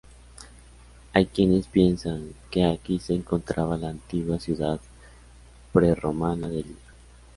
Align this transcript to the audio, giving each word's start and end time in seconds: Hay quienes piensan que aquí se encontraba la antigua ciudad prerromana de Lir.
Hay 1.13 1.27
quienes 1.27 1.67
piensan 1.67 2.33
que 2.49 2.65
aquí 2.65 2.97
se 2.97 3.13
encontraba 3.13 3.77
la 3.77 3.89
antigua 3.89 4.39
ciudad 4.39 4.79
prerromana 5.71 6.47
de 6.49 6.63
Lir. 6.63 6.77